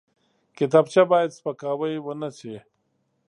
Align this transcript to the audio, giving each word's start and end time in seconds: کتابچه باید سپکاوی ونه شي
کتابچه 0.57 1.01
باید 1.11 1.35
سپکاوی 1.37 1.95
ونه 2.05 2.29
شي 2.39 2.55